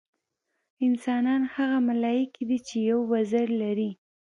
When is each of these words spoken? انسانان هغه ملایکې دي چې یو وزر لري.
انسانان 0.87 1.41
هغه 1.55 1.77
ملایکې 1.89 2.43
دي 2.49 2.59
چې 2.67 2.75
یو 2.89 2.99
وزر 3.11 3.47
لري. 3.61 3.91